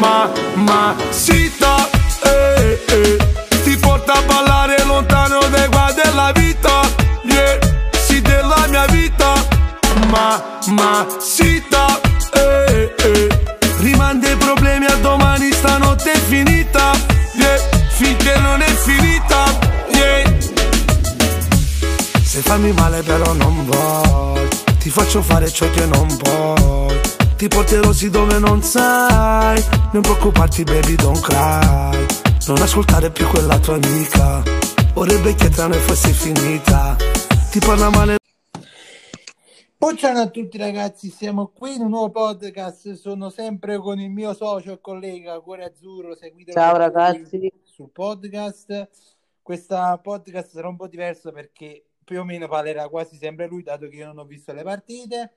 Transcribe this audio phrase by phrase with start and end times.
[0.00, 1.88] ma, ma, sita,
[2.22, 3.16] eh, eh.
[3.62, 6.80] Ti porta a ballare lontano dai guai della vita,
[7.24, 7.58] yeah,
[7.92, 9.32] sì della mia vita,
[10.08, 12.00] ma, ma, sita,
[12.32, 13.28] eh, eh.
[13.78, 16.92] Rimanda i problemi a domani, stanotte è finita,
[17.34, 17.58] yeah,
[17.88, 19.44] finché non è finita,
[19.88, 20.32] yeah.
[22.22, 24.48] Se fammi male però non vuoi
[24.78, 29.60] Ti faccio fare ciò che non puoi Ti porterò sì dove non sai.
[29.92, 32.06] Non preoccuparti baby don't cry.
[32.46, 34.42] Non ascoltare più quella tua amica.
[34.94, 36.96] Vorrebbe che tra noi fosse finita.
[37.50, 38.16] Ti parla male.
[39.76, 44.32] Buongiorno a tutti ragazzi, siamo qui in un nuovo podcast, sono sempre con il mio
[44.32, 48.88] socio e collega Cuore Azzurro, seguitelo Ciao ragazzi, sul podcast.
[49.42, 53.88] Questa podcast sarà un po' diverso perché più o meno parlerà quasi sempre lui, dato
[53.88, 55.32] che io non ho visto le partite.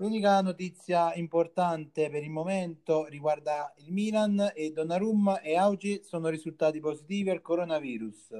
[0.00, 6.80] L'unica notizia importante per il momento riguarda il Milan e Donnarumma e oggi sono risultati
[6.80, 8.34] positivi al coronavirus.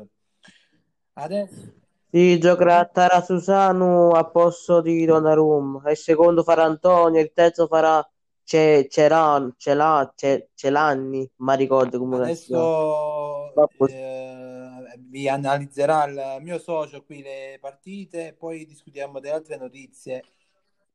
[1.14, 1.72] Adesso
[2.12, 8.04] sì, giocherà Tara Susanu a posto di Donnarumma, il secondo farà Antonio, il terzo farà
[8.42, 12.16] Ce- Ceran, Cela- Ce- Celanni, ma ricordo come.
[12.22, 20.24] Adesso eh, vi analizzerà il mio socio qui le partite, poi discutiamo delle altre notizie.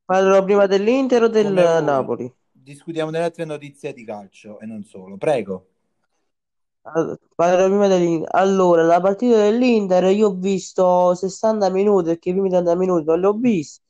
[0.06, 1.62] Parlo prima dell'Inter o del Come.
[1.84, 2.34] Napoli?
[2.50, 5.16] Discutiamo delle altre notizie di calcio e non solo.
[5.16, 5.68] Prego.
[6.82, 8.28] All- Parlo prima dell'Inter.
[8.32, 13.18] Allora, la partita dell'Inter io ho visto 60 minuti, perché i primi 30 minuti non
[13.20, 13.82] li ho visti.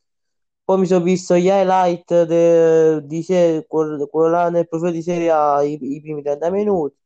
[0.64, 5.02] Poi mi sono visto gli highlight de- di se- quello quello là nel profilo di
[5.02, 6.96] Serie A, i, i primi 30 minuti.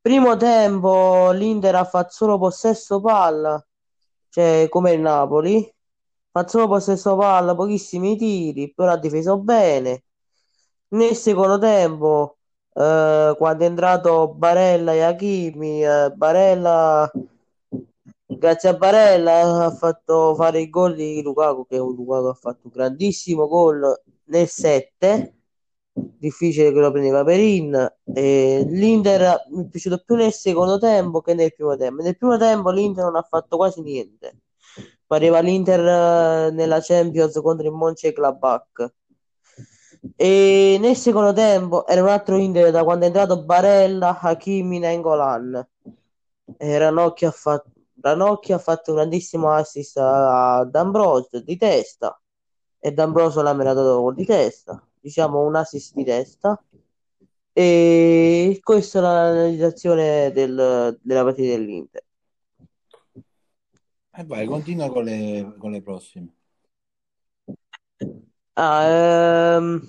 [0.00, 3.62] Primo tempo l'Inter ha fatto solo possesso palla,
[4.30, 5.70] cioè come il Napoli.
[6.38, 10.04] Fa solo possesso palla, pochissimi tiri, però ha difeso bene.
[10.90, 12.38] Nel secondo tempo,
[12.74, 17.10] eh, quando è entrato Barella e Hakimi, eh, Barella,
[18.26, 22.70] grazie a Barella, ha fatto fare il gol di Lukaku, che Lukaku ha fatto un
[22.72, 25.34] grandissimo gol nel 7,
[26.18, 27.94] difficile che lo prendeva Perin.
[28.14, 32.02] E L'Inter mi è piaciuto più nel secondo tempo che nel primo tempo.
[32.02, 34.38] Nel primo tempo l'Inter non ha fatto quasi niente.
[35.08, 38.92] Pareva l'Inter eh, nella Champions contro il Mönchengladbach.
[40.16, 45.66] E nel secondo tempo era un altro Inter da quando è entrato Barella, Hakimi, Nengolan.
[46.58, 47.70] E Ranocchi ha fatto,
[48.00, 52.20] Ranocchi ha fatto un grandissimo assist a D'Ambrosio di testa
[52.78, 56.62] e D'Ambrosio l'ha meritato di testa, diciamo un assist di testa.
[57.52, 62.04] E questa è l'analizzazione del- della partita dell'Inter.
[64.20, 66.34] E vai, continua con le, con le prossime.
[68.54, 69.80] Ah, ehm,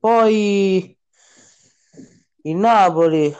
[0.00, 0.98] poi
[2.44, 3.30] il Napoli,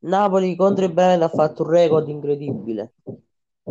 [0.00, 2.96] Napoli contro il Brenner ha fatto un record incredibile.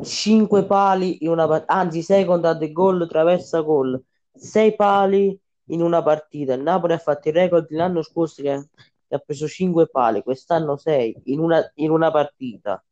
[0.02, 4.04] 5 pali in una partita, anzi 6 contate gol, traversa gol,
[4.34, 6.54] 6 pali in una partita.
[6.56, 8.70] Il Napoli ha fatto il record l'anno scorso che,
[9.08, 12.84] che ha preso 5 pali, quest'anno 6 in una, in una partita.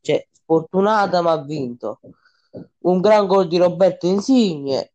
[0.00, 2.00] Cioè, sfortunata ma ha vinto.
[2.80, 4.92] Un gran gol di Roberto Insigne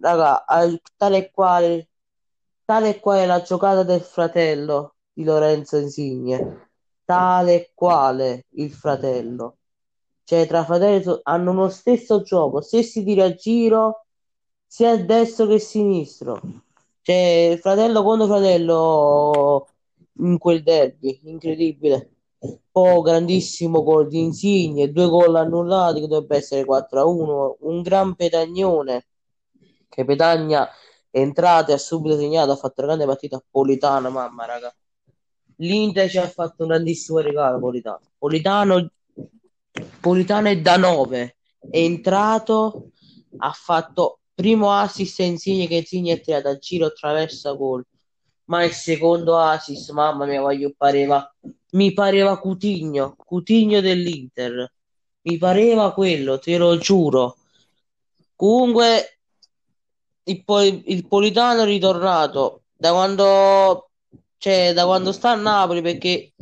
[0.00, 1.88] raga, al- tale quale,
[2.64, 6.70] tale quale la giocata del fratello di Lorenzo Insigne,
[7.04, 9.56] tale quale il fratello.
[10.24, 14.04] Cioè, tra fratelli hanno uno stesso gioco, stessi tiri a giro,
[14.66, 16.40] sia a destro che a sinistro.
[17.02, 19.68] Cioè, fratello contro fratello
[20.20, 22.10] in quel derby, incredibile.
[22.78, 27.82] Poi grandissimo gol di Insigne, due gol annullati che dovrebbe essere 4 a 1, un
[27.82, 29.06] gran petagnone
[29.88, 30.70] che Petagna
[31.10, 31.32] è e
[31.72, 34.72] ha subito segnato, ha fatto una grande partita Politano, mamma raga.
[35.56, 38.12] L'Inter ci ha fatto un grandissimo regalo Politano.
[38.16, 38.92] Politano,
[40.00, 41.36] Politano è da 9,
[41.70, 42.90] è entrato,
[43.38, 47.84] ha fatto primo assist a Insigne che Insigne è tirato a giro attraverso gol.
[48.44, 51.28] Ma il secondo assist, mamma mia, voglio pareva
[51.72, 54.72] mi pareva Coutinho, Coutinho dell'Inter.
[55.22, 57.36] Mi pareva quello, te lo giuro.
[58.34, 59.18] Comunque
[60.24, 63.90] il, po- il Politano è ritornato da quando,
[64.38, 66.32] cioè, da quando sta a Napoli perché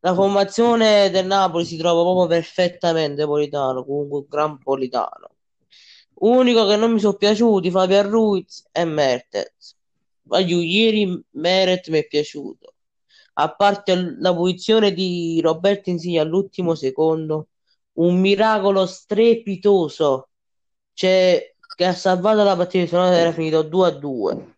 [0.00, 5.30] la formazione del Napoli si trova proprio perfettamente Politano, comunque un gran Politano.
[6.14, 9.76] Unico che non mi sono piaciuti Fabian Ruiz e Mertens.
[10.24, 12.74] Ma ieri Meret mi è piaciuto.
[13.34, 17.48] A parte la posizione di Roberto Insigne all'ultimo secondo,
[17.94, 20.28] un miracolo strepitoso.
[20.92, 24.56] Cioè, che ha salvato la partita, se no era finito 2 a 2.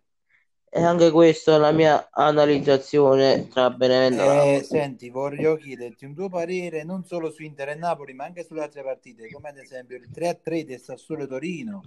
[0.69, 6.15] E anche questa è la mia analizzazione tra Benevento e Eh, senti, voglio chiederti un
[6.15, 9.59] tuo parere non solo su Inter e Napoli, ma anche sulle altre partite, come ad
[9.59, 11.83] esempio il 3-3 del Sassuolo Torino,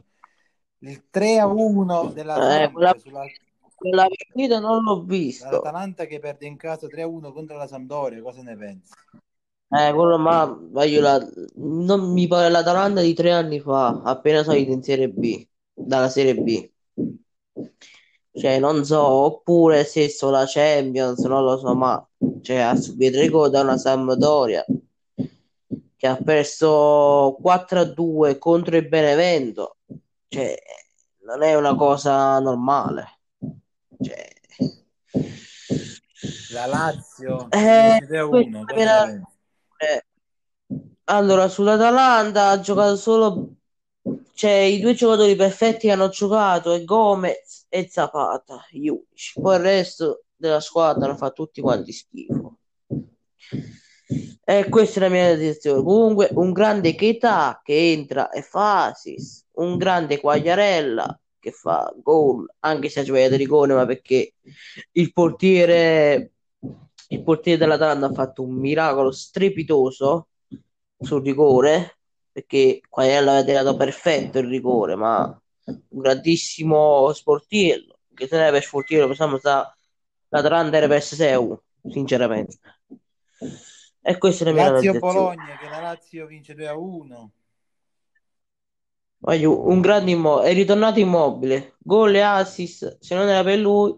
[0.80, 3.26] il 3-1 Eh, dell'Atalanta, quella, sulla-
[3.78, 5.50] quella partita non l'ho visto.
[5.50, 8.92] l'Atalanta che perde in casa 3-1 contro la Sampdoria, cosa ne pensi?
[9.70, 11.24] Eh, quello, ma, ma io la,
[11.56, 16.36] non mi pare l'Atalanta di tre anni fa, appena salito in Serie B, dalla Serie
[16.36, 16.70] B.
[18.32, 22.08] Cioè, non so, oppure se sono la Champions, non lo so, ma
[22.42, 24.66] cioè, ha subito gol da una Sampdoria
[25.96, 29.78] che ha perso 4-2 contro il Benevento.
[30.28, 30.56] Cioè,
[31.26, 33.17] non è una cosa normale.
[34.02, 34.28] Cioè,
[36.52, 39.38] La Lazio eh, vince 3-1, questa cosa me ne la- pensi?
[39.78, 40.06] eh,
[41.06, 43.48] Allora, sull'Atalanta ha giocato solo,
[44.34, 49.40] cioè i due giocatori perfetti che hanno giocato è Gomez e Zapata, gli unici.
[49.40, 52.58] Poi il resto della squadra fatto tutti quanti schifo.
[54.44, 55.84] E questa è la mia decisione.
[55.84, 62.46] Comunque, un grande Keita che entra e fa assist, un grande Quagliarella che fa gol,
[62.60, 64.34] anche se ha giocato di rigore, ma perché
[64.92, 66.32] il portiere,
[67.10, 70.28] il portiere dell'Atalanta ha fatto un miracolo strepitoso
[71.00, 71.98] sul rigore,
[72.32, 78.52] perché Quagliarella aveva tirato perfetto il rigore, ma un grandissimo sportiello, che se ne era
[78.52, 79.76] per sportiello, possiamo sa,
[80.30, 81.58] l'Atalanta era per 6-1,
[81.90, 82.60] sinceramente.
[84.02, 85.00] E questa è la mia analizzazione.
[85.00, 87.28] Lazio-Bologna, che la Lazio vince 2-1.
[89.20, 93.96] Voglio un grande immobile, è ritornato immobile, gol e assist, se non era per lui,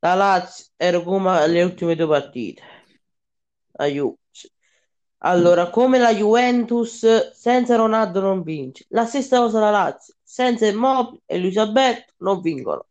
[0.00, 2.62] la Lazio era come alle ultime due partite.
[3.94, 4.18] Ju-
[5.18, 11.20] Allora, come la Juventus senza Ronaldo non vince, la stessa cosa la Lazio, senza Immobile
[11.26, 12.86] e Luis Alberto non vincono.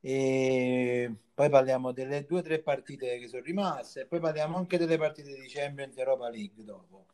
[0.00, 4.76] E poi parliamo delle due o tre partite che sono rimaste e poi parliamo anche
[4.78, 7.06] delle partite di Champions Europa League dopo.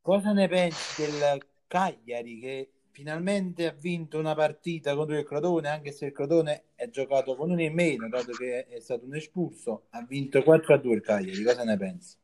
[0.00, 5.90] Cosa ne pensi del Cagliari che finalmente ha vinto una partita contro il Crotone, anche
[5.90, 9.86] se il Crotone è giocato con uno in meno, dato che è stato un espulso,
[9.90, 12.16] ha vinto 4-2 il Cagliari, cosa ne pensi?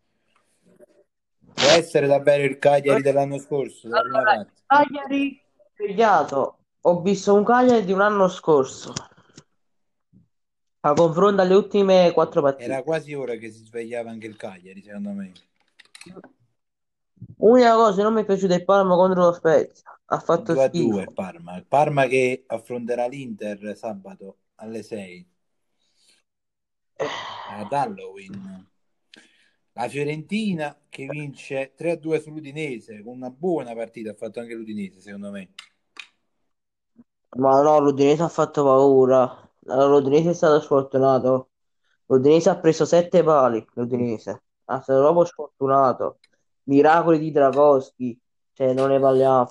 [1.53, 4.47] Può essere davvero il Cagliari dell'anno scorso, Allora?
[4.67, 5.43] Cagliari
[5.75, 6.59] svegliato.
[6.83, 8.95] Ho visto un Cagliari di un anno scorso.
[10.83, 12.71] A confronto alle ultime quattro partite.
[12.71, 15.33] Era quasi ora che si svegliava anche il Cagliari, secondo me.
[17.39, 19.99] Unica cosa che non mi è piaciuta è il Parma contro lo Spezia.
[20.07, 20.89] Ha fatto 2 a schifo.
[20.89, 21.65] 2 il Parma.
[21.67, 25.29] Parma che affronterà l'Inter sabato alle 6
[26.97, 28.69] ad Halloween.
[29.73, 34.55] La Fiorentina che vince 3 a 2 sull'Udinese con una buona partita ha fatto anche
[34.55, 35.55] l'Udinese, secondo me.
[37.37, 39.49] Ma no, l'Udinese ha fatto paura.
[39.61, 41.51] L'Udinese è stato sfortunato.
[42.07, 43.65] L'Udinese ha preso sette pali.
[43.75, 46.19] L'Udinese è stato proprio sfortunato.
[46.71, 48.19] Miracoli di Dragoschi,
[48.53, 49.49] cioè non ne parliamo.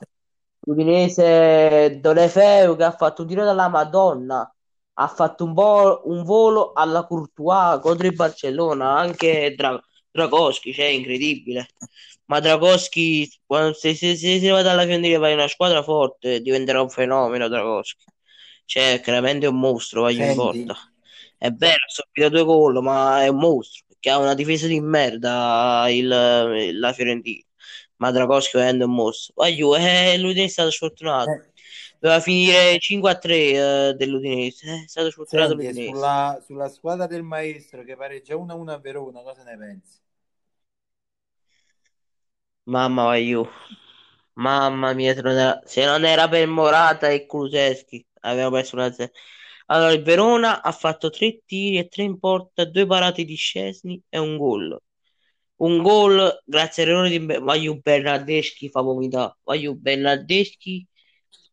[0.62, 4.54] L'Udinese Donefeu che ha fatto un tiro dalla Madonna.
[5.02, 8.98] Ha fatto un, vo- un volo alla Courtois contro il Barcellona.
[8.98, 9.82] Anche Dra-
[10.12, 11.68] Dragoschi, cioè incredibile.
[12.26, 16.42] Ma Dragoschi, quando- se, se, se si va dalla Fiorentina vai in una squadra forte,
[16.42, 18.06] diventerà un fenomeno Dragoschi.
[18.66, 20.76] Cioè, è chiaramente un mostro, vai in porta.
[21.38, 24.80] È vero, ha subito due gol, ma è un mostro, perché ha una difesa di
[24.80, 26.08] merda il,
[26.80, 27.44] la Fiorentina.
[27.98, 29.34] Ma Dragoschi è un mostro.
[29.36, 31.30] Vai giù, eh, l'Udinese è stato sfortunato.
[31.32, 31.52] eh,
[32.00, 34.68] Doveva finire 5 a 3 eh, dell'Udinese.
[34.68, 35.90] Eh, è stato sfortunato senti, l'Udinese.
[35.92, 40.00] sulla, sulla squadra del maestro che pareggia 1 a 1 a Verona, cosa ne pensi?
[42.66, 43.46] Mamma vai giù.
[44.36, 48.92] Mamma mia, se non era, se non era per Morata e Kulusevski, avevamo perso una
[48.94, 49.12] zero.
[49.72, 54.02] Allora, il Verona ha fatto tre tiri e tre in porta, due parate di Szczesny
[54.10, 54.80] e un gol.
[55.58, 59.38] Un gol grazie all'errore di Vaiu Bernardeschi fa vomitare.
[59.44, 60.88] Vaiu Bernardeschi,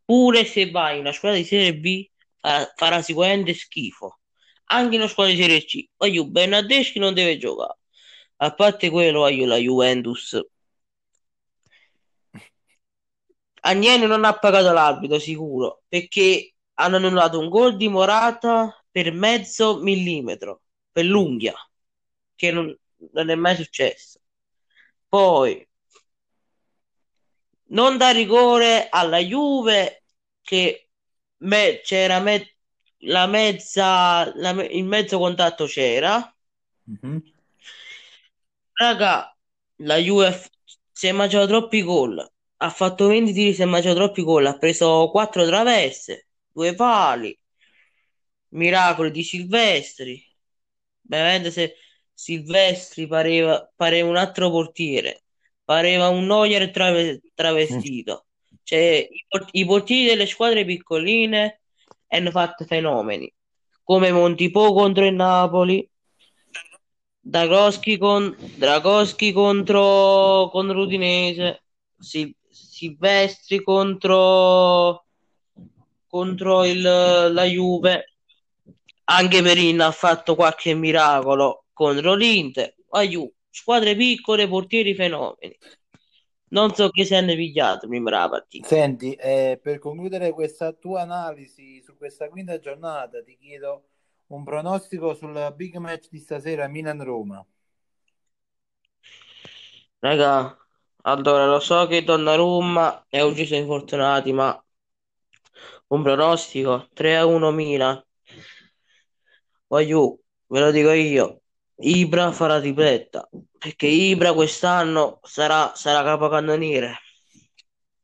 [0.04, 2.08] pure se vai in una squadra di Serie B,
[2.40, 4.20] farà, farà sicuramente schifo.
[4.66, 5.86] Anche in una squadra di Serie C.
[5.96, 7.78] Vaiu Bernardeschi non deve giocare.
[8.36, 10.40] A parte quello, Vaiu la Juventus.
[13.62, 19.78] Agnelli non ha pagato l'arbitro sicuro perché hanno annullato un gol di Morata per mezzo
[19.82, 21.54] millimetro per l'unghia
[22.34, 22.76] che non,
[23.12, 24.20] non è mai successo.
[25.08, 25.66] Poi
[27.68, 30.04] non da rigore alla Juve
[30.42, 30.88] che
[31.38, 32.54] me- c'era me-
[33.00, 36.32] la mezza la il mezzo contatto c'era.
[36.86, 37.22] Mhm.
[38.80, 39.36] Raga,
[39.78, 40.40] la Juve
[40.92, 42.24] si è mangiato troppi gol.
[42.58, 44.46] Ha fatto 20 tiri, si è mangiato troppi gol.
[44.46, 46.25] Ha preso 4 traverse,
[46.56, 47.38] due pali.
[48.50, 50.22] miracoli di Silvestri.
[51.02, 51.74] Veramente se
[52.12, 55.24] Silvestri pareva, pareva un altro portiere,
[55.64, 58.26] pareva un Neuer trave- travestito.
[58.62, 61.60] Cioè, i, port- i portieri delle squadre piccoline
[62.08, 63.32] hanno fatto fenomeni,
[63.84, 65.88] come Montipò contro il Napoli,
[67.20, 71.62] Dragoschi, con, Dragoschi contro, contro l'Udinese,
[71.98, 75.05] Sil- Silvestri contro,
[76.16, 78.14] contro il, la Juve.
[79.04, 82.74] Anche Perin ha fatto qualche miracolo contro l'Inter.
[82.90, 85.56] Aiù, squadre piccole, portieri fenomeni.
[86.48, 88.66] Non so che se ne pigliato prima della partita.
[88.66, 93.88] Senti, eh, per concludere questa tua analisi su questa quinta giornata, ti chiedo
[94.28, 97.44] un pronostico sul big match di stasera Milan-Roma.
[99.98, 100.56] Raga,
[101.02, 104.60] allora lo so che Donnarumma è ucciso infortunati, ma
[105.88, 108.02] un pronostico 3 a 1 Milan.
[109.66, 111.40] Voglio, ve lo dico io,
[111.78, 113.28] Ibra farà tripletta,
[113.58, 117.00] perché Ibra quest'anno sarà, sarà capocannoniere.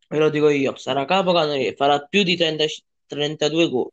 [0.09, 2.65] Ve lo dico io, sarà capocannoniere, farà più di 30,
[3.07, 3.91] 32 gol.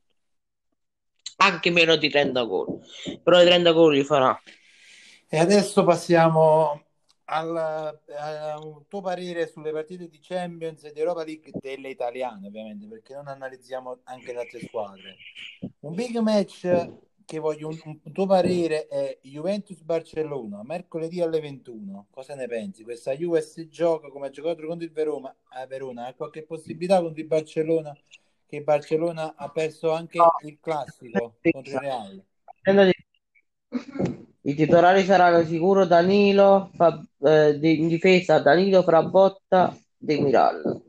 [1.37, 2.79] Anche meno di 30 gol.
[3.23, 4.37] Però i 30 gol li farà.
[5.29, 6.88] E adesso passiamo
[7.29, 7.55] al,
[8.17, 13.13] al tuo parere sulle partite di Champions e di Europa League delle italiane, ovviamente, perché
[13.13, 15.15] non analizziamo anche le altre squadre.
[15.79, 16.91] Un big match
[17.25, 22.07] che voglio un, un tuo parere è Juventus-Barcellona, mercoledì alle 21.
[22.09, 22.83] Cosa ne pensi?
[22.83, 27.27] Questa si gioca come giocato contro il Verona, a Verona, ha qualche possibilità contro il
[27.27, 27.95] Barcellona?
[28.47, 32.25] Che Barcellona ha perso anche il classico contro il Real.
[34.49, 40.81] I titolari saranno sicuro Danilo, fa, eh, in difesa Danilo, Frabotta, De Miral.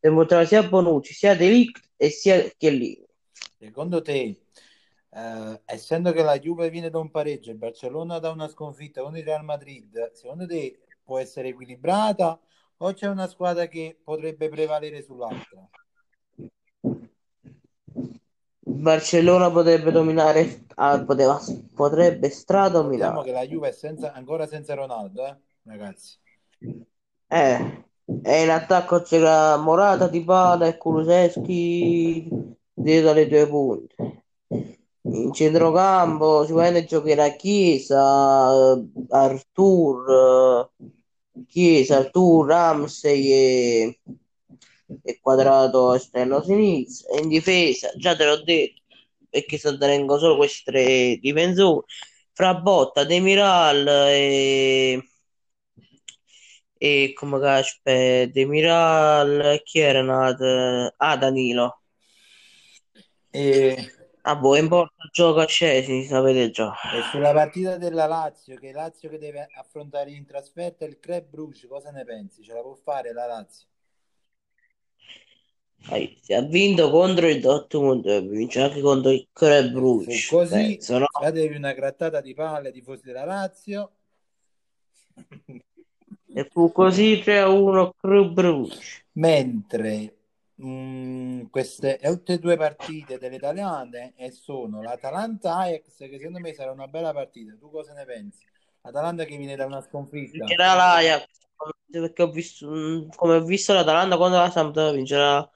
[0.00, 3.06] Dimostrano sia Bonucci, sia Delict e sia Chiellini.
[3.60, 4.40] Secondo te,
[5.08, 9.16] eh, essendo che la Juve viene da un pareggio e Barcellona da una sconfitta con
[9.16, 12.40] il Real Madrid, secondo te può essere equilibrata
[12.78, 15.64] o c'è una squadra che potrebbe prevalere sull'altra?
[18.76, 21.40] Barcellona potrebbe dominare, ah, poteva,
[21.74, 23.10] potrebbe stradominare.
[23.10, 26.18] Diciamo che la Juve è senza, ancora senza Ronaldo, eh, ragazzi.
[27.28, 27.84] Eh,
[28.22, 32.28] e in attacco c'era Morata, Dybala e Kulusevski
[32.72, 34.22] dietro le due punte.
[35.02, 38.78] In centrocampo sicuramente giocherà Chiesa,
[39.08, 40.70] Artur,
[41.46, 44.00] Chiesa, Artur, Ramsey e,
[45.02, 47.14] e Quadrato esterno sinistro.
[47.14, 48.82] E in difesa, già te l'ho detto,
[49.28, 51.84] perché sto tenendo solo questi tre difensori.
[52.32, 55.02] Fra Botta, Demiral e
[56.78, 60.92] e come caspe Demiral chi era nato?
[60.98, 61.80] Ah, Danilo.
[63.32, 63.76] E
[64.24, 66.72] Ah, boh, in porta gioca a Cesi, sapete già.
[66.88, 71.68] E sulla partita della Lazio, che Lazio che deve affrontare in trasferta il Club Bruges,
[71.68, 72.42] cosa ne pensi?
[72.42, 73.68] Ce la può fare la Lazio?
[76.20, 80.26] Si ha vinto contro il Dortmund, vince anche contro il Club Bruges.
[80.26, 81.06] Fu così, penso, no?
[81.20, 83.92] datevi una grattata di palle ai tifosi della Lazio.
[86.34, 89.04] E fu così 3 a 1 Club Bruges.
[89.12, 90.16] Mentre
[90.56, 96.72] mh, mm, queste ultime due partite delle italiane e sono l'Atalanta-Ajax, che secondo me sarà
[96.72, 97.54] una bella partita.
[97.58, 98.44] Tu cosa ne pensi?
[98.82, 100.44] L'Atalanta che viene da una sconfitta.
[100.44, 101.26] Vincerà l'Ajax,
[101.88, 105.50] perché ho visto, mm, come ho visto l'Atalanta contro la Sampdoria, vincerà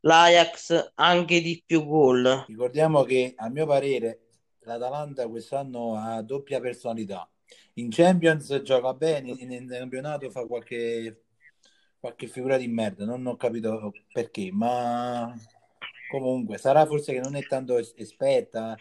[0.00, 2.44] l'Ajax anche di più gol.
[2.48, 4.20] Ricordiamo che a mio parere
[4.60, 7.28] l'Atalanta quest'anno ha doppia personalità.
[7.74, 11.24] In Champions gioca bene, nel campionato fa qualche,
[11.98, 15.34] qualche figura di merda, non ho capito perché, ma
[16.10, 18.76] comunque sarà forse che non è tanto esperta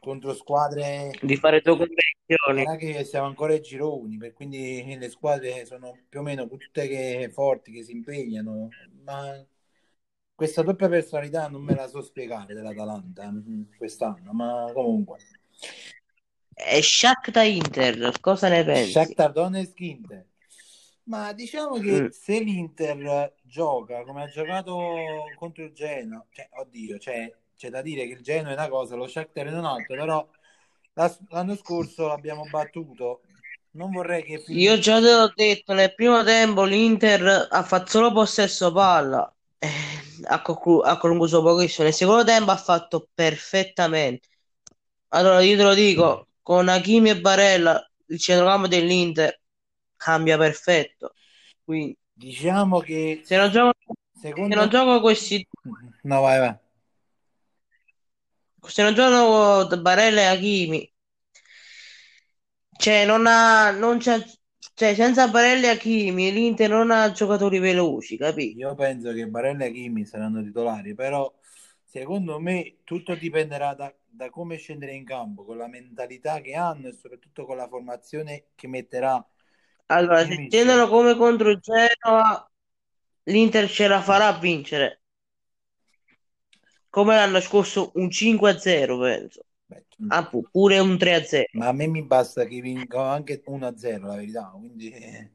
[0.00, 2.64] contro squadre di fare due competizioni.
[2.64, 6.86] Sarà che siamo ancora ai gironi, per quindi le squadre sono più o meno tutte
[6.86, 8.68] che forti, che si impegnano,
[9.08, 9.44] ma
[10.34, 13.32] questa doppia personalità non me la so spiegare dell'Atalanta
[13.76, 15.16] quest'anno, ma comunque.
[16.54, 18.92] E Shakhtar Inter, cosa ne pensi?
[18.92, 20.26] Shakhtar Donetsk Inter.
[21.04, 22.08] Ma diciamo che Mm.
[22.10, 24.76] se l'Inter gioca come ha giocato
[25.38, 28.94] contro il Genoa, cioè, oddio, cioè, c'è da dire che il Genoa è una cosa,
[28.94, 30.28] lo Shakhtar è un'altra, però
[30.94, 33.22] la- l'anno scorso l'abbiamo battuto.
[33.78, 38.12] Non vorrei che Io già te l'ho detto, nel primo tempo l'Inter ha fatto solo
[38.12, 39.68] possesso palla, eh,
[40.24, 44.26] ha, conclu- ha concluso pochissimo, nel secondo tempo ha fatto perfettamente.
[45.10, 49.40] Allora io te lo dico, con Hakimi e Barella, il centrocampo dell'Inter
[49.96, 51.12] cambia perfetto.
[51.62, 55.46] Quindi diciamo che se non gioco, se secondo non gioco questi
[56.02, 56.56] No, vai, vai.
[58.66, 60.92] se non giocano Barella e Hakimi,
[62.78, 64.24] cioè non ha, non c'è,
[64.74, 68.58] cioè senza Barella e Hakimi l'Inter non ha giocatori veloci, capito?
[68.58, 71.32] Io penso che Barella e Hakimi saranno titolari, però
[71.84, 76.88] secondo me tutto dipenderà da, da come scendere in campo, con la mentalità che hanno
[76.88, 79.24] e soprattutto con la formazione che metterà.
[79.86, 82.48] Allora, se scendono come contro il Genoa,
[83.24, 85.02] l'Inter ce la farà a vincere.
[86.90, 89.47] Come l'anno scorso un 5-0, penso.
[90.08, 91.44] Ah, pu- pure un 3-0.
[91.52, 94.50] ma a me mi basta che vincano anche 1-0, la verità.
[94.54, 95.30] Quindi, eh,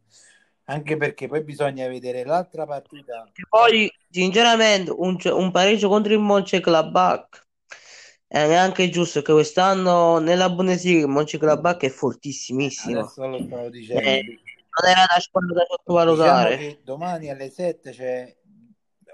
[0.66, 3.30] anche perché poi bisogna vedere l'altra partita.
[3.34, 7.46] E poi, sinceramente, un, un pareggio contro il Mönchengladbach
[8.28, 13.02] è neanche giusto che quest'anno nella Bundesliga il Mönchengladbach è fortissimissimo.
[13.02, 14.10] Adesso lo stavo dicendo.
[14.10, 16.58] Eh, non era una squadra da sottovalutare.
[16.58, 18.36] Diciamo domani alle 7 c'è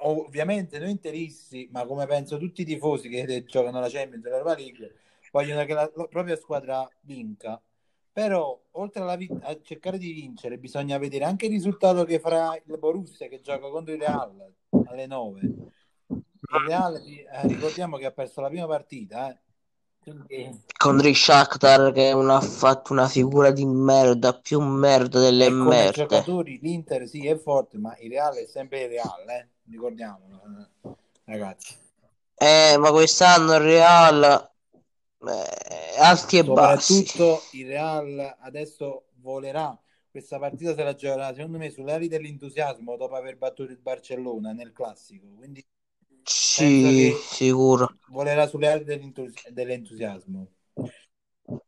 [0.01, 4.55] ovviamente noi interisti, ma come penso tutti i tifosi che giocano la Champions e l'Europa
[4.55, 4.95] League,
[5.31, 7.61] vogliono che la, la propria squadra vinca.
[8.11, 12.77] Però, oltre alla a cercare di vincere, bisogna vedere anche il risultato che farà il
[12.77, 14.53] Borussia che gioca contro il Real
[14.87, 15.39] alle 9.
[15.41, 19.37] Il Real, eh, ricordiamo che ha perso la prima partita, eh.
[20.01, 25.49] Quindi, Contro il Shakhtar che ha fatto una figura di merda, più merda delle e
[25.49, 25.91] merde.
[25.91, 29.49] giocatori l'Inter sì è forte, ma il Real è sempre il Real, eh.
[29.69, 30.41] ricordiamolo,
[30.83, 30.89] eh,
[31.25, 31.75] ragazzi.
[32.35, 34.49] Eh, ma quest'anno il Real
[35.27, 37.05] eh, alti e bassi.
[37.05, 39.77] Soprattutto il Real adesso volerà
[40.09, 44.53] questa partita se la giocherà secondo me sulle ali dell'entusiasmo dopo aver battuto il Barcellona
[44.53, 45.63] nel classico quindi
[46.23, 47.93] Sì, sicuro.
[48.07, 50.47] volerà sulle ali dell'entus- dell'entusiasmo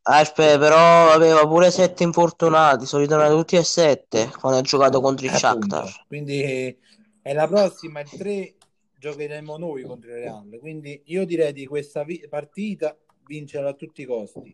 [0.04, 5.26] Aspetta, però aveva pure sette infortunati, sono ritornati tutti e sette quando ha giocato contro
[5.26, 6.06] il appunto Shakhtar.
[6.08, 6.80] quindi eh,
[7.22, 8.56] è la prossima il 3
[8.96, 12.96] giocheremo noi contro il Real quindi io direi di questa vi- partita
[13.32, 14.54] vincerla a tutti i costi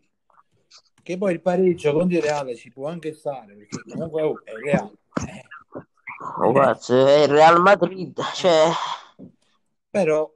[1.02, 4.52] che poi il pareggio contro il Real ci può anche stare perché comunque oh, è
[4.52, 5.46] il Real Eh,
[6.40, 8.70] Oh, cazzo, è il Real Madrid, cioè,
[9.88, 10.28] però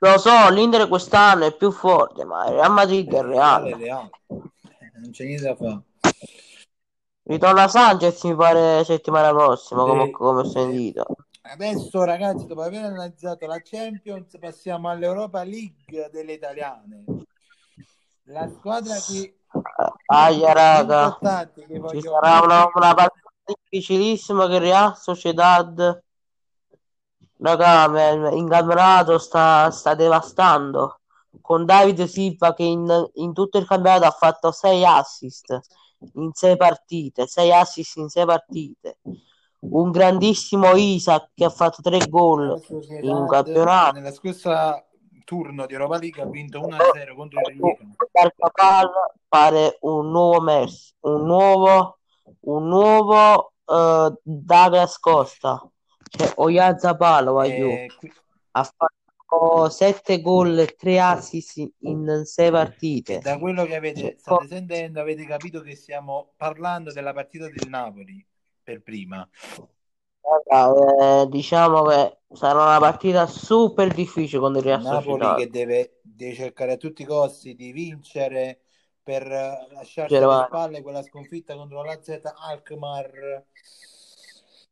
[0.00, 3.64] lo so, l'Inter quest'anno è più forte, ma il Real Madrid è il il Real
[3.66, 4.10] è Real.
[4.28, 5.82] Eh, non c'è niente da fare
[7.24, 10.10] Ritorna Sanchez, mi pare, settimana prossima, come, Sì.
[10.12, 11.06] come ho sentito.
[11.42, 17.04] Adesso ragazzi, dopo aver analizzato la Champions, passiamo all'Europa League delle italiane.
[18.28, 19.36] La squadra che
[20.06, 21.18] Aia, raga,
[21.54, 26.02] ci voglio sarà una, una partita difficilissima che Real Sociedad,
[27.38, 31.00] raga, in campionato sta, sta devastando.
[31.40, 35.60] Con Davide Silva che in, in tutto il campionato ha fatto 6 assist
[36.14, 38.98] in 6 partite, 6 assist in 6 partite.
[39.58, 43.92] Un grandissimo Isaac che ha fatto 3 gol in Sociedad campionato.
[43.96, 44.82] nella scorsa
[45.24, 47.96] turno di Europa League ha vinto 1-0 contro il.
[48.12, 48.90] Carcapal
[49.28, 51.98] pare un nuovo Messi, un nuovo,
[52.40, 55.68] un nuovo eh, Douglas Costa,
[56.08, 57.68] cioè Oyarzabal voglio.
[57.68, 58.12] E qui-
[58.56, 63.18] ha fatto 7 gol e 3 assist in 6 e partite.
[63.18, 67.68] da quello che avete, Cioè, state sentendo avete capito che stiamo parlando della partita del
[67.68, 68.24] Napoli
[68.62, 69.28] per prima.
[70.50, 76.34] Eh, diciamo che sarà una partita super difficile con il Real Napoli che deve, deve
[76.34, 78.60] cercare a tutti i costi di vincere
[79.02, 83.44] per eh, lasciarsi alle spalle quella sconfitta contro la Z Alkmaar.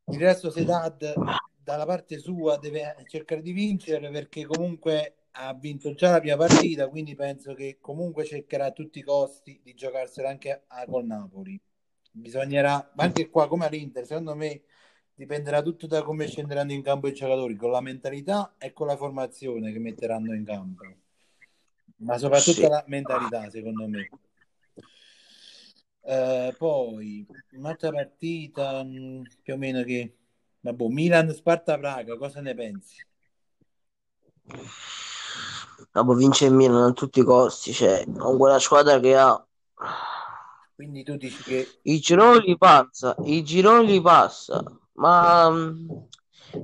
[0.06, 1.14] Il Real Sociedad
[1.62, 6.88] dalla parte sua deve cercare di vincere perché comunque ha vinto già la prima partita,
[6.88, 11.58] quindi penso che comunque cercherà a tutti i costi di giocarsela anche a, col Napoli.
[12.10, 14.62] Bisognerà, ma anche qua come all'Inter, secondo me
[15.22, 18.96] dipenderà tutto da come scenderanno in campo i giocatori, con la mentalità e con la
[18.96, 20.84] formazione che metteranno in campo.
[21.98, 22.66] Ma soprattutto Sì.
[22.66, 24.10] la mentalità, secondo me.
[26.04, 30.12] Eh, poi un'altra partita mh, più o meno che
[30.60, 32.96] vabbè, Milan-Sparta Praga, cosa ne pensi?
[35.92, 39.46] Dopo vince il Milan a tutti i costi, cioè, con quella squadra che ha.
[40.74, 44.64] Quindi tu dici che I gironi li passa, i gironi li passa,
[45.02, 45.88] ma mm,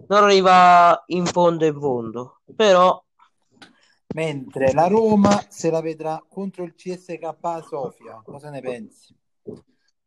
[0.07, 2.41] non arriva in fondo in fondo.
[2.55, 3.05] Però
[4.15, 7.35] mentre la Roma se la vedrà contro il CSK
[7.67, 9.13] Sofia, cosa ne pensi?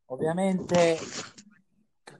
[0.06, 0.98] Ovviamente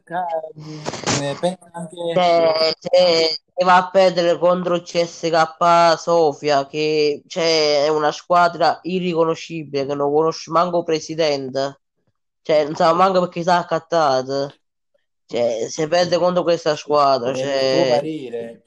[0.06, 8.12] eh, anche se, se- se va a perdere contro il CSK Sofia, che c'è una
[8.12, 11.80] squadra irriconoscibile, che non conosce manco presidente,
[12.42, 14.54] cioè non sa manco perché sa accattato.
[15.32, 18.64] Cioè, se perde contro questa squadra, per il tuo cioè, parere,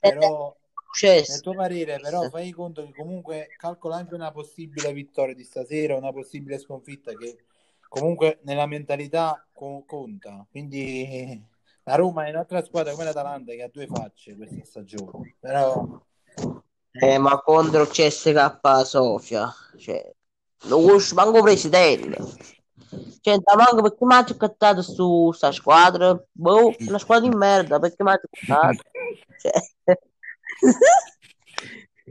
[0.00, 0.56] però
[0.90, 1.30] successo.
[1.30, 5.94] Nel tuo parere, però, fai conto che comunque calcola anche una possibile vittoria di stasera,
[5.94, 7.44] una possibile sconfitta che
[7.88, 10.44] comunque nella mentalità co- conta.
[10.50, 11.40] Quindi
[11.84, 15.36] la Roma è un'altra squadra come l'Atalanta che ha due facce questa stagione.
[15.38, 15.86] Però
[16.90, 20.12] Eh, ma contro CSK Sofia, cioè,
[20.64, 22.56] non conosco manco presidente.
[23.20, 26.18] Cioè, da manco perché mi ha cattato su sta squadra?
[26.32, 28.82] Boh, una squadra di merda, perché mi ha cattato?
[29.38, 29.52] Cioè...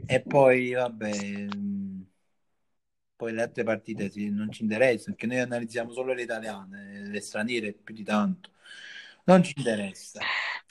[0.06, 1.48] e poi vabbè,
[3.16, 7.20] poi le altre partite sì, non ci interessano perché noi analizziamo solo le italiane, le
[7.20, 8.50] straniere più di tanto.
[9.24, 10.20] Non ci interessa.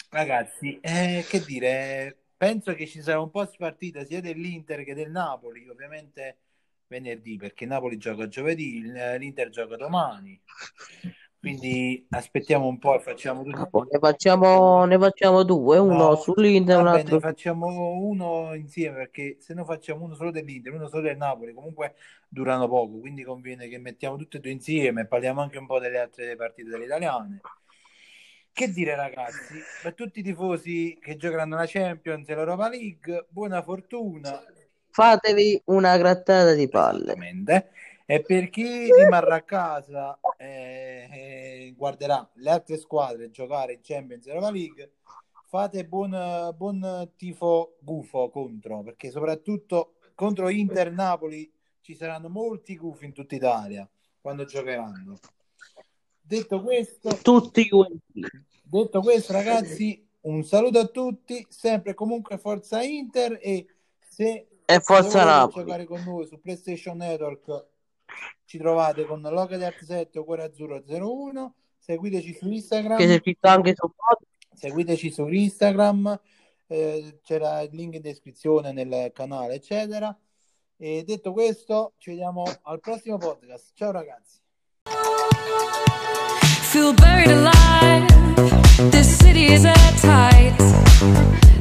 [0.09, 5.11] Ragazzi, eh, che dire, penso che ci sarà un po' spartita sia dell'Inter che del
[5.11, 6.37] Napoli, ovviamente
[6.87, 10.39] venerdì, perché Napoli gioca giovedì, l'Inter gioca domani.
[11.39, 13.87] Quindi aspettiamo un po' e facciamo tutto.
[13.89, 18.97] Ne facciamo, ne facciamo due, uno No, sull'Inter e un altro ne facciamo uno insieme
[18.97, 21.93] perché se no facciamo uno solo dell'Inter, uno solo del Napoli, comunque
[22.27, 25.79] durano poco, quindi conviene che mettiamo tutte e due insieme e parliamo anche un po'
[25.79, 27.39] delle altre partite delle italiane.
[28.51, 33.61] Che dire ragazzi, per tutti i tifosi che giocheranno la Champions e l'Europa League, buona
[33.61, 34.43] fortuna.
[34.97, 37.13] Fatevi una grattata di palle.
[38.07, 44.25] E per chi rimarrà a casa e eh, guarderà le altre squadre giocare in Champions
[44.25, 44.93] Europa League,
[45.45, 51.47] fate buon, buon tifo gufo contro, perché soprattutto contro Inter Napoli
[51.81, 53.87] ci saranno molti gufi in tutta Italia
[54.19, 55.19] quando giocheranno.
[56.19, 57.69] Detto questo, tutti
[58.63, 63.67] detto questo, ragazzi, un saluto a tutti, sempre comunque Forza Inter e
[63.99, 67.67] se e Forza Napoli giocare con noi su PlayStation Network.
[68.43, 72.97] Ci trovate con Local Art 7 o Cuore Azzurro 01 seguiteci su Instagram.
[72.97, 73.89] Che si anche su
[74.53, 76.19] seguiteci su Instagram.
[76.67, 80.15] Eh, c'era il link in descrizione nel canale eccetera.
[80.75, 83.71] E detto questo ci vediamo al prossimo podcast.
[83.73, 84.39] Ciao ragazzi.
[86.71, 88.05] Feel buried alive.
[88.89, 90.55] This city is at tight.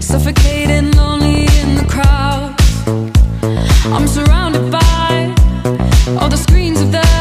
[0.01, 2.46] Suffocating, lonely in the crowd.
[2.87, 5.35] I'm surrounded by
[6.21, 7.16] all the screens of lives.